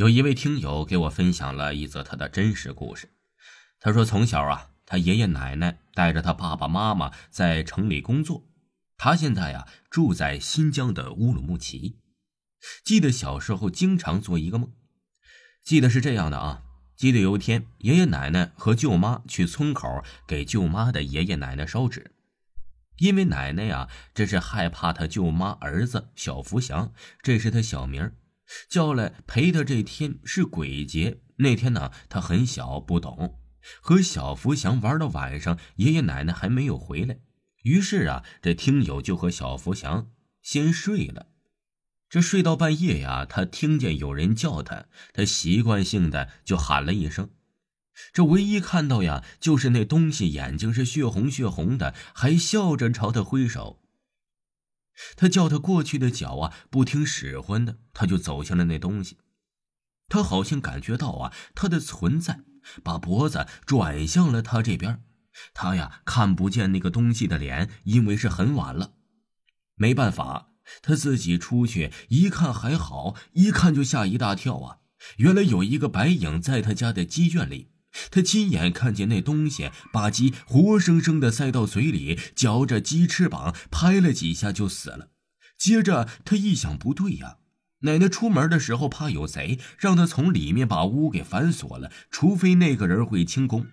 [0.00, 3.10] 有一位听友给我分享了一则他的真实故事。
[3.78, 8.48] 他说，从小啊，他爷爷奶奶带着他爸爸妈妈在城里工作，
[8.96, 11.98] 他现在呀住在新疆的乌鲁木齐。
[12.82, 14.72] 记得小时候经常做一个梦，
[15.62, 16.62] 记得是这样的啊。
[16.96, 22.14] 记得有一天，爷爷奶奶和舅妈去村口给舅妈的爷爷奶奶烧纸，
[22.96, 28.10] 因为奶奶呀这是害怕他舅妈儿子小福祥，这是他小名
[28.68, 33.38] 叫来陪他这天是鬼节，那天呢他很小不懂，
[33.80, 37.18] 和小福祥玩到晚上，爷爷奶奶还没有回来，
[37.62, 40.10] 于是啊这听友就和小福祥
[40.42, 41.26] 先睡了。
[42.08, 47.30] 这睡到半夜呀，他听见有人叫他，他习惯性的就喊了一声。
[48.12, 53.79] 这唯一看到呀，就是那东西眼睛是血红血红的，还笑着朝他挥手。
[55.16, 59.18] 他叫他过去的脚啊，不听使唤的，他就走向了那东西。
[60.08, 62.40] 他好像感觉到啊，他的存在，
[62.82, 65.02] 把脖子转向了他这边。
[65.54, 68.94] 他呀，看不见那个东西的脸，因为是很晚了。
[69.76, 74.78] 没办法，他自己出去一看还好，一看就吓一大跳啊！
[75.16, 77.70] 原来有一个白影在他家的鸡圈里。
[78.10, 85.08] 他亲眼看见那东西把鸡活生生的塞到嘴里，嚼着鸡翅膀，拍了几下就死了。
[85.58, 87.38] 接着他一想，不对呀，
[87.80, 93.66] 奶奶出门的时候怕有贼，让他从里面把屋给反锁了，除非那个人会轻功。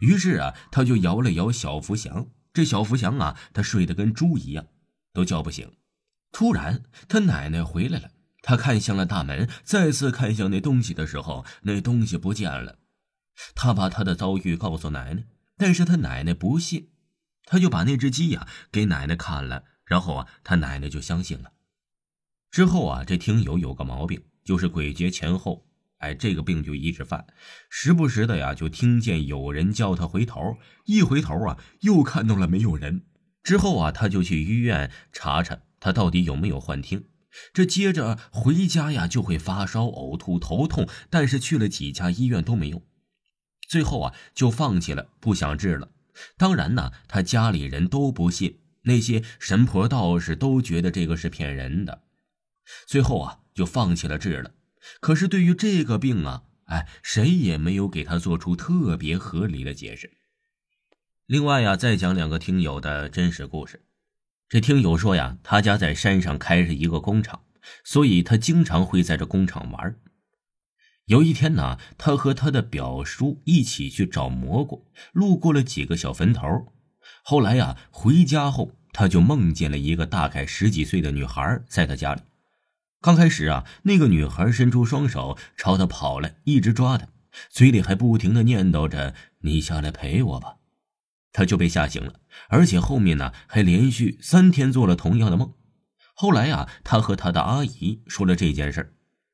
[0.00, 2.28] 于是啊，他就摇了摇小福祥。
[2.52, 4.66] 这小福祥啊，他睡得跟猪一样，
[5.12, 5.70] 都叫不醒。
[6.30, 8.10] 突然，他奶奶回来了，
[8.42, 12.78] 他看向了大门，再次看向那东西的时候，那东西不见了。
[13.54, 15.24] 他把他的遭遇告诉奶奶，
[15.56, 16.88] 但是他奶奶不信，
[17.44, 21.52] 他就把那只鸡呀给奶奶看了，然后啊，他奶奶就相信了。
[22.50, 25.66] 之后啊，这听友有个毛病，就是鬼节前后，
[25.98, 27.26] 哎，这个病就一直犯，
[27.70, 33.06] 时不时的呀，就听见有人叫他回头，一回头啊，又看到了没有人。
[33.42, 37.06] 之后啊，他就去医院查查他到底有没有幻听。
[37.54, 42.82] 这接着回家呀，就会发烧、呕吐、头痛，但是去了几家医院都没用。
[43.72, 45.88] 最后啊，就放弃了，不想治了。
[46.36, 52.02] 当然呢，他家里人都不信，那些神婆道士都觉得这个是骗人的。
[52.86, 54.50] 最后啊，就放弃了治了。
[55.00, 60.18] 可是对于这个病啊，哎，谁也没有给他做出特别合理的解释。
[61.24, 63.86] 另外呀，再讲两个听友的真实故事。
[64.50, 67.42] 这听友说呀，他家在山上开着一个工厂，
[67.84, 69.96] 所以他经常会在这工厂玩。
[71.06, 76.72] 有一天呢，他和他的表叔一起去找蘑菇，路过了几个小坟头。
[77.24, 82.22] 后来呀，回家后他就梦见了一个大概十几岁的女孩在他家里。
[83.00, 87.08] 刚开始啊，那个女孩伸出双手朝他跑来，一直抓他，
[87.50, 90.56] 嘴里还不停的念叨着“你下来陪我吧”。
[91.34, 95.52] 他就被吓醒了，而且后面呢还连续三天做了同样的梦。
[96.14, 98.92] 后来呀，他和他的阿姨说了这件事儿。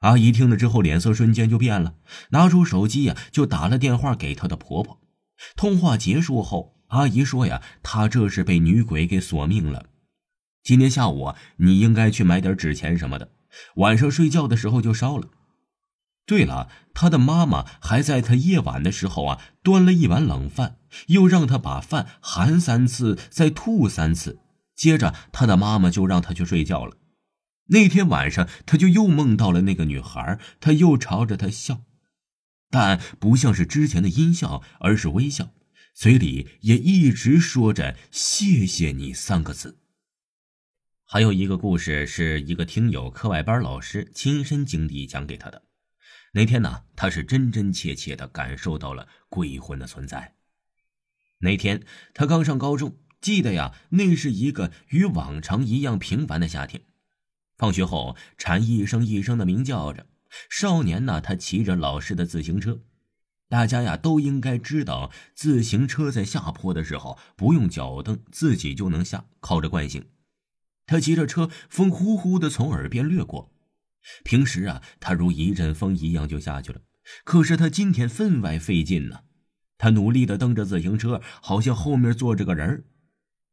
[0.00, 1.94] 阿姨听了之后，脸色瞬间就变了，
[2.30, 4.98] 拿出手机呀，就打了电话给她的婆婆。
[5.56, 9.86] 通话结束后，阿姨说：“呀，她这是被女鬼给索命了。
[10.62, 13.30] 今天下午啊，你应该去买点纸钱什么的，
[13.76, 15.28] 晚上睡觉的时候就烧了。
[16.26, 20.76] 对了，她的妈妈还在她夜晚的时候啊，端了一碗冷饭，
[21.08, 24.38] 又让她把饭含三次，再吐三次。
[24.74, 26.96] 接着，她的妈妈就让她去睡觉了。”
[27.72, 31.84] 那天晚上，他就又梦到了那个女孩，他又朝着她笑，
[32.68, 35.52] 但不像是之前的阴笑，而是微笑，
[35.94, 39.78] 嘴里也一直说着“谢谢你”三个字。
[41.04, 45.62] 还有一个故事，是一个听友课外班老师亲身经历讲给他的。
[46.32, 50.34] 那天呢，他是真真切切的感受到了鬼魂的存在。
[51.38, 56.82] 那天他刚上高中，记得呀，那是一个与往常一样平凡的夏天。
[57.60, 60.06] 放学后，蝉一声一声的鸣叫着。
[60.48, 62.80] 少年呢，他骑着老师的自行车。
[63.50, 70.06] 大家呀，都应该知道，自行车在下坡的时候不用脚蹬，自己就能下，靠着惯性。
[70.86, 73.52] 他骑着车，风呼呼的从耳边掠过。
[74.24, 76.80] 平时啊，他如一阵风一样就下去了。
[77.24, 79.24] 可是他今天分外费劲呢。
[79.76, 82.86] 他努力的蹬着自行车，好像后面坐着个人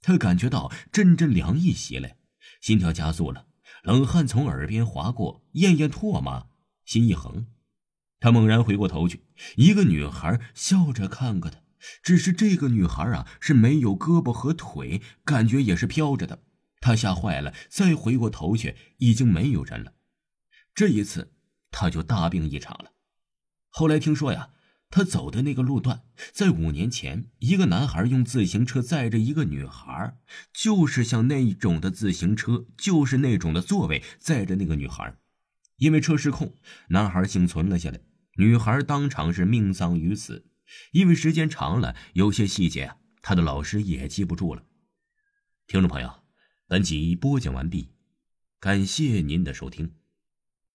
[0.00, 2.16] 他感觉到阵阵凉意袭来，
[2.60, 3.46] 心跳加速了。
[3.86, 6.50] 冷汗从耳边划过，咽咽唾沫，
[6.84, 7.46] 心一横，
[8.18, 9.22] 他猛然回过头去，
[9.54, 11.60] 一个女孩笑着看着他。
[12.02, 16.42] 只是这个女孩啊，是没有胳膊和腿，感觉也是飘着的。
[16.80, 19.92] 他吓坏了，再回过头去，已经没有人了。
[20.74, 21.32] 这一次，
[21.70, 22.90] 他就大病一场了。
[23.68, 24.50] 后来听说呀，
[24.88, 26.02] 他走的那个路段，
[26.32, 30.16] 在五年前，一个男孩用自行车载着一个女孩，
[30.52, 35.16] 就是像那种的自行车，就是那种的座位，载着那个女孩。
[35.76, 36.54] 因为车失控，
[36.88, 38.00] 男孩幸存了下来，
[38.38, 40.46] 女孩当场是命丧于此。
[40.92, 44.64] 因为时间长了，有些细节他的老师也记不住了。
[45.66, 46.10] 听众朋友，
[46.66, 47.90] 本集播讲完毕，
[48.58, 49.92] 感谢您的收听。